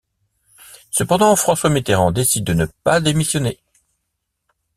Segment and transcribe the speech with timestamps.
[0.89, 3.59] Cependant, François Mitterrand décide de ne pas démissionner.